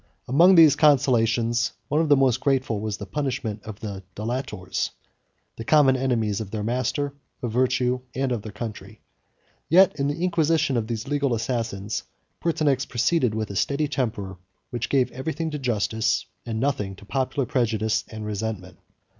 Among 0.27 0.55
these 0.55 0.75
consolations, 0.75 1.73
one 1.87 2.01
of 2.01 2.09
the 2.09 2.17
most 2.17 2.39
grateful 2.41 2.79
was 2.79 2.97
the 2.97 3.05
punishment 3.05 3.61
of 3.65 3.81
the 3.81 4.01
Delators; 4.15 4.89
the 5.57 5.63
common 5.63 5.95
enemies 5.95 6.41
of 6.41 6.49
their 6.49 6.63
master, 6.63 7.13
of 7.43 7.51
virtue, 7.51 7.99
and 8.15 8.31
of 8.31 8.41
their 8.41 8.51
country. 8.51 9.01
Yet 9.69 9.91
even 9.93 10.09
in 10.09 10.15
the 10.17 10.23
inquisition 10.23 10.75
of 10.75 10.87
these 10.87 11.07
legal 11.07 11.35
assassins, 11.35 12.01
Pertinax 12.43 12.83
proceeded 12.83 13.35
with 13.35 13.51
a 13.51 13.55
steady 13.55 13.87
temper, 13.87 14.37
which 14.71 14.89
gave 14.89 15.11
every 15.11 15.33
thing 15.33 15.51
to 15.51 15.59
justice, 15.59 16.25
and 16.47 16.59
nothing 16.59 16.95
to 16.95 17.05
popular 17.05 17.45
prejudice 17.45 18.03
and 18.09 18.25
resentment. 18.25 18.79